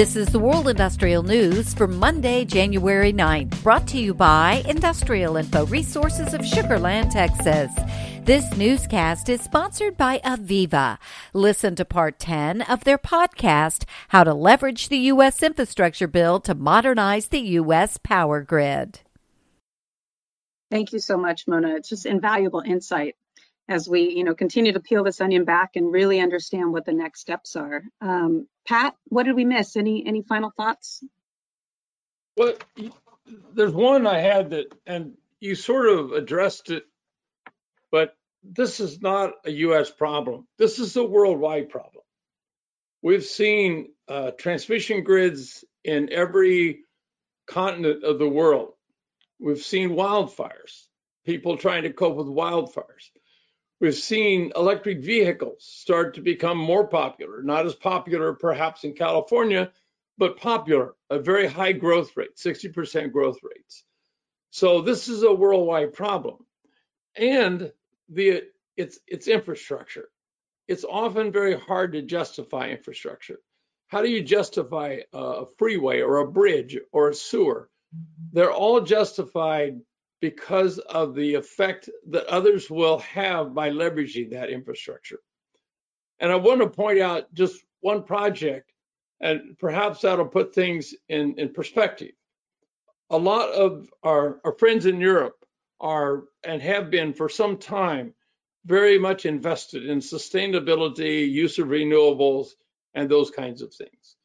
[0.00, 5.36] This is the World Industrial News for Monday, January 9th, brought to you by Industrial
[5.36, 7.70] Info Resources of Sugar Land, Texas.
[8.24, 10.96] This newscast is sponsored by AVEVA.
[11.34, 15.42] Listen to part 10 of their podcast, How to Leverage the U.S.
[15.42, 17.98] Infrastructure Bill to Modernize the U.S.
[17.98, 19.00] Power Grid.
[20.70, 21.74] Thank you so much, Mona.
[21.74, 23.16] It's just invaluable insight
[23.70, 26.92] as we, you know, continue to peel this onion back and really understand what the
[26.92, 27.84] next steps are.
[28.00, 29.76] Um, Pat, what did we miss?
[29.76, 31.02] Any any final thoughts?
[32.36, 32.54] Well,
[33.54, 36.84] there's one I had that, and you sort of addressed it,
[37.92, 39.90] but this is not a U.S.
[39.90, 40.48] problem.
[40.58, 42.02] This is a worldwide problem.
[43.02, 46.80] We've seen uh, transmission grids in every
[47.46, 48.72] continent of the world.
[49.38, 50.86] We've seen wildfires,
[51.24, 53.10] people trying to cope with wildfires.
[53.80, 59.72] We've seen electric vehicles start to become more popular, not as popular perhaps in California,
[60.18, 63.84] but popular, a very high growth rate, 60% growth rates.
[64.50, 66.44] So this is a worldwide problem.
[67.16, 67.72] And
[68.10, 68.42] the
[68.76, 70.08] it's it's infrastructure.
[70.68, 73.40] It's often very hard to justify infrastructure.
[73.88, 77.70] How do you justify a freeway or a bridge or a sewer?
[77.94, 78.28] Mm-hmm.
[78.32, 79.80] They're all justified
[80.20, 85.20] because of the effect that others will have by leveraging that infrastructure.
[86.18, 88.70] And I want to point out just one project,
[89.20, 92.12] and perhaps that'll put things in, in perspective.
[93.08, 95.36] A lot of our, our friends in Europe
[95.80, 98.14] are and have been for some time
[98.66, 102.48] very much invested in sustainability, use of renewables,
[102.92, 104.16] and those kinds of things.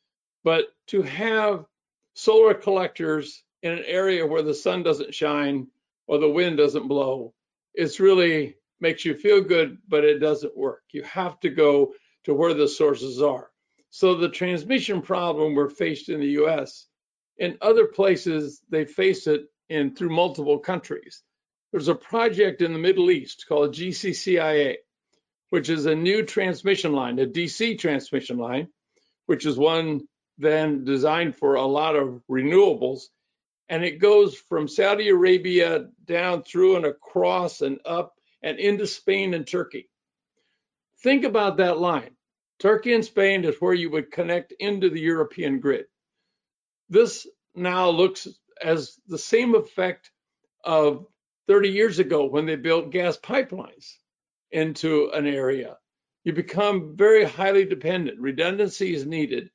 [0.43, 1.65] But to have
[2.13, 5.67] solar collectors in an area where the sun doesn't shine
[6.07, 7.33] or the wind doesn't blow,
[7.73, 10.83] it's really makes you feel good, but it doesn't work.
[10.91, 11.93] You have to go
[12.25, 13.49] to where the sources are.
[13.89, 16.87] So the transmission problem we're faced in the US,
[17.37, 21.23] in other places they face it in through multiple countries.
[21.71, 24.75] There's a project in the Middle East called GCCIA,
[25.49, 28.67] which is a new transmission line, a DC transmission line,
[29.25, 30.01] which is one
[30.37, 33.03] then designed for a lot of renewables
[33.69, 39.33] and it goes from Saudi Arabia down through and across and up and into Spain
[39.33, 39.89] and Turkey.
[41.01, 42.15] Think about that line.
[42.59, 45.85] Turkey and Spain is where you would connect into the European grid.
[46.89, 48.27] This now looks
[48.61, 50.11] as the same effect
[50.63, 51.05] of
[51.47, 53.93] 30 years ago when they built gas pipelines
[54.51, 55.77] into an area.
[56.23, 58.19] You become very highly dependent.
[58.19, 59.51] Redundancy is needed.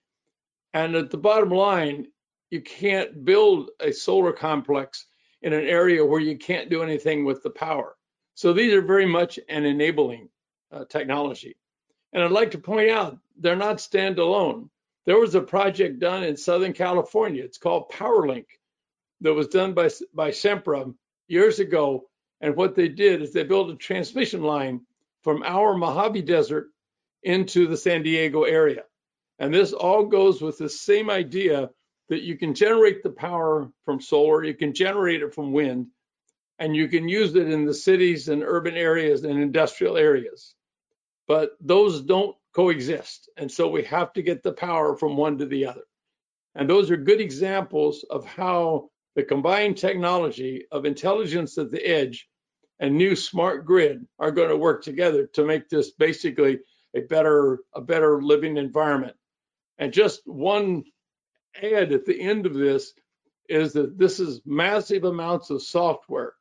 [0.72, 2.06] And at the bottom line,
[2.50, 5.06] you can't build a solar complex
[5.43, 7.97] in an area where you can't do anything with the power.
[8.34, 10.28] So these are very much an enabling
[10.72, 11.56] uh, technology.
[12.12, 14.69] And I'd like to point out they're not standalone.
[15.06, 17.44] There was a project done in Southern California.
[17.44, 18.47] It's called PowerLink
[19.22, 20.93] that was done by, by Sempra
[21.28, 22.09] years ago.
[22.41, 24.83] And what they did is they built a transmission line
[25.22, 26.69] from our Mojave Desert
[27.22, 28.84] into the San Diego area.
[29.39, 31.71] And this all goes with the same idea
[32.10, 35.87] that you can generate the power from solar, you can generate it from wind,
[36.59, 40.54] and you can use it in the cities and urban areas and industrial areas.
[41.28, 43.31] But those don't coexist.
[43.37, 45.84] And so we have to get the power from one to the other.
[46.56, 52.28] And those are good examples of how the combined technology of intelligence at the edge
[52.81, 56.59] and new smart grid are going to work together to make this basically
[56.97, 59.15] a better a better living environment.
[59.78, 60.82] And just one
[61.56, 62.93] add at the end of this
[63.49, 66.34] is that this is massive amounts of software.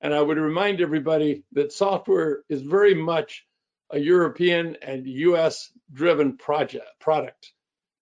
[0.00, 3.44] And I would remind everybody that software is very much
[3.90, 7.52] a European and US driven project product.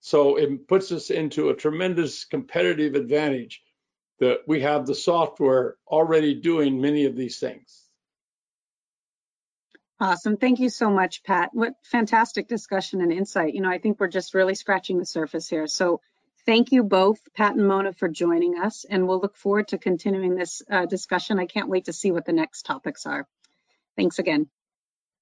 [0.01, 3.63] So it puts us into a tremendous competitive advantage
[4.19, 7.83] that we have the software already doing many of these things.
[10.01, 10.37] Awesome.
[10.37, 11.51] Thank you so much, Pat.
[11.53, 13.55] What fantastic discussion and insight.
[13.55, 15.69] You know, I think we're just really scratching the surface here.
[15.69, 16.01] So
[16.45, 20.35] Thank you both, Pat and Mona, for joining us, and we'll look forward to continuing
[20.35, 21.39] this uh, discussion.
[21.39, 23.29] I can't wait to see what the next topics are.
[23.97, 24.49] Thanks again.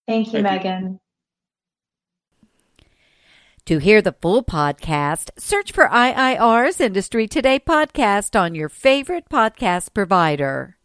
[0.09, 0.83] Thank you, Thank Megan.
[0.83, 1.01] You.
[3.67, 9.93] To hear the full podcast, search for IIR's Industry Today podcast on your favorite podcast
[9.93, 10.80] provider.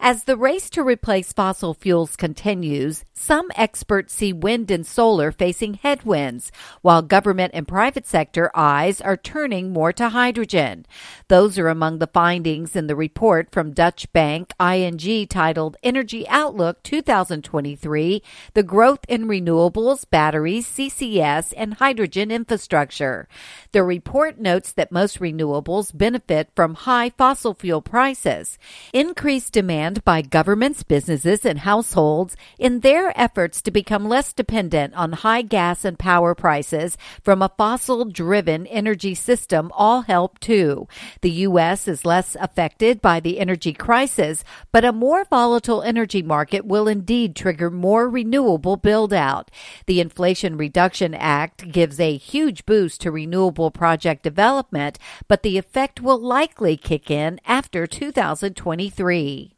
[0.00, 5.74] As the race to replace fossil fuels continues, some experts see wind and solar facing
[5.74, 6.52] headwinds,
[6.82, 10.86] while government and private sector eyes are turning more to hydrogen.
[11.26, 16.84] Those are among the findings in the report from Dutch bank ING titled Energy Outlook
[16.84, 18.22] 2023
[18.54, 23.26] The Growth in Renewables, Batteries, CCS, and Hydrogen Infrastructure.
[23.72, 28.58] The report notes that most renewables benefit from high fossil fuel prices.
[28.92, 35.12] Increased demand by governments, businesses, and households in their efforts to become less dependent on
[35.12, 40.86] high gas and power prices from a fossil driven energy system all help too.
[41.22, 41.88] The U.S.
[41.88, 47.34] is less affected by the energy crisis, but a more volatile energy market will indeed
[47.34, 49.50] trigger more renewable build out.
[49.86, 56.00] The Inflation Reduction Act gives a huge boost to renewable project development, but the effect
[56.00, 59.57] will likely kick in after 2023.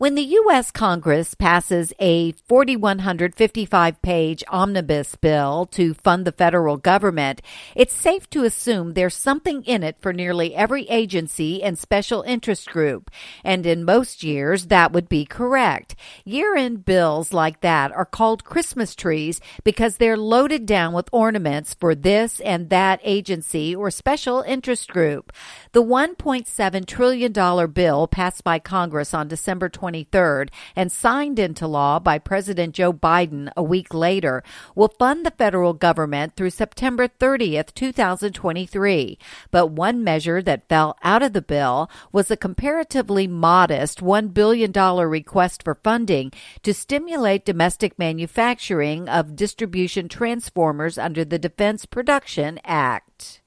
[0.00, 0.70] When the U.S.
[0.70, 7.42] Congress passes a 4,155 page omnibus bill to fund the federal government,
[7.76, 12.70] it's safe to assume there's something in it for nearly every agency and special interest
[12.70, 13.10] group.
[13.44, 15.96] And in most years, that would be correct.
[16.24, 21.74] Year end bills like that are called Christmas trees because they're loaded down with ornaments
[21.74, 25.30] for this and that agency or special interest group.
[25.72, 29.89] The $1.7 trillion bill passed by Congress on December 20.
[29.90, 34.42] 23rd and signed into law by President Joe Biden a week later
[34.74, 39.18] will fund the federal government through September 30th, 2023.
[39.50, 44.72] But one measure that fell out of the bill was a comparatively modest $1 billion
[44.72, 46.32] request for funding
[46.62, 53.39] to stimulate domestic manufacturing of distribution transformers under the Defense Production Act.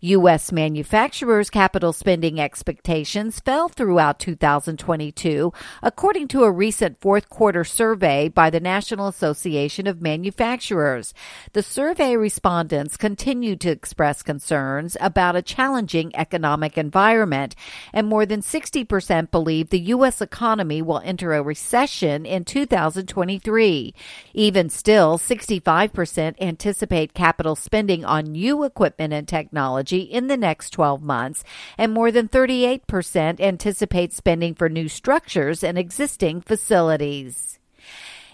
[0.00, 0.52] U.S.
[0.52, 5.52] manufacturers' capital spending expectations fell throughout 2022,
[5.82, 11.14] according to a recent fourth quarter survey by the National Association of Manufacturers.
[11.54, 17.54] The survey respondents continued to express concerns about a challenging economic environment,
[17.92, 20.20] and more than 60% believe the U.S.
[20.20, 23.94] economy will enter a recession in 2023.
[24.34, 30.70] Even still, 65% anticipate capital spending on new equipment and technology technology in the next
[30.70, 31.44] 12 months,
[31.78, 37.58] and more than 38% anticipate spending for new structures and existing facilities.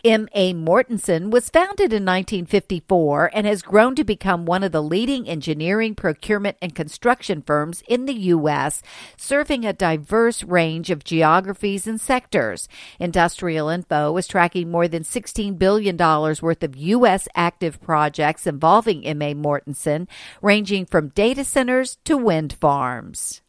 [0.05, 0.53] M.A.
[0.53, 5.95] Mortenson was founded in 1954 and has grown to become one of the leading engineering,
[5.95, 8.83] procurement, and construction firms in the U.S.,
[9.17, 12.69] serving a diverse range of geographies and sectors.
[12.99, 17.29] Industrial Info is tracking more than $16 billion worth of U.S.
[17.37, 19.35] active projects involving M.A.
[19.35, 20.09] Mortenson,
[20.41, 23.41] ranging from data centers to wind farms.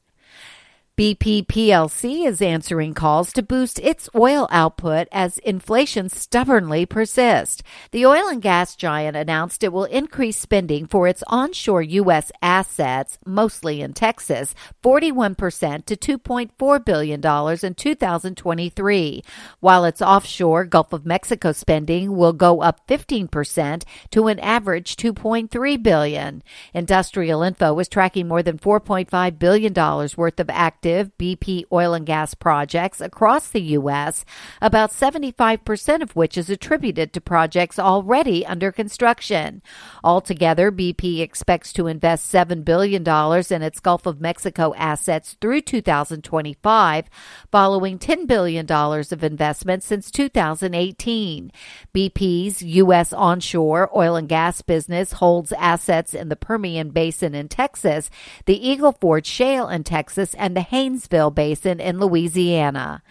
[0.96, 7.64] BP PLC is answering calls to boost its oil output as inflation stubbornly persists.
[7.90, 12.32] The oil and gas giant announced it will increase spending for its onshore U.S.
[12.44, 14.54] assets, mostly in Texas,
[14.84, 19.24] 41% to $2.4 billion in 2023,
[19.62, 25.82] while its offshore Gulf of Mexico spending will go up 15% to an average 2.3
[25.82, 26.44] billion.
[26.72, 29.74] Industrial Info is tracking more than $4.5 billion
[30.16, 34.26] worth of active active BP oil and gas projects across the U.S.,
[34.62, 39.62] about 75% of which is attributed to projects already under construction.
[40.04, 43.02] Altogether, BP expects to invest $7 billion
[43.50, 47.06] in its Gulf of Mexico assets through 2025,
[47.50, 51.50] following $10 billion of investment since 2018.
[51.96, 53.14] BP's U.S.
[53.14, 58.10] onshore oil and gas business holds assets in the Permian Basin in Texas,
[58.48, 63.04] the Eagle Ford Shale in Texas, and the Haynesville Basin in Louisiana.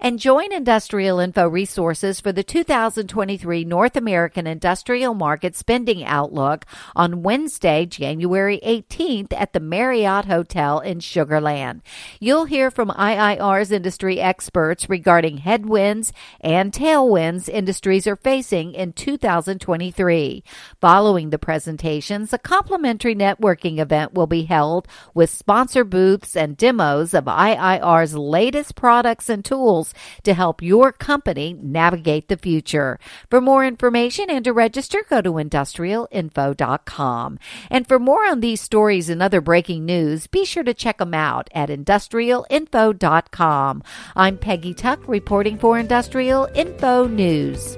[0.00, 6.64] And join Industrial Info Resources for the 2023 North American Industrial Market Spending Outlook
[6.96, 11.82] on Wednesday, January 18th at the Marriott Hotel in Sugar Land.
[12.20, 20.42] You'll hear from IIR's industry experts regarding headwinds and tailwinds industries are facing in 2023.
[20.80, 27.09] Following the presentations, a complimentary networking event will be held with sponsor booths and demos
[27.14, 32.98] of IIR's latest products and tools to help your company navigate the future.
[33.30, 37.38] For more information and to register, go to industrialinfo.com.
[37.70, 41.14] And for more on these stories and other breaking news, be sure to check them
[41.14, 43.82] out at industrialinfo.com.
[44.16, 47.76] I'm Peggy Tuck reporting for Industrial Info News.